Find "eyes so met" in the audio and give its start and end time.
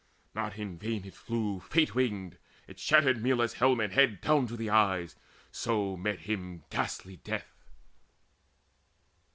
4.71-6.21